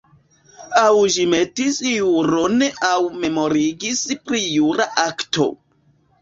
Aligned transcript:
Aŭ 0.83 0.93
ĝi 1.15 1.25
metis 1.33 1.77
juron 1.89 2.63
aŭ 2.89 2.95
memorigis 3.25 4.03
pri 4.25 4.43
jura 4.47 4.89
akto. 5.05 5.49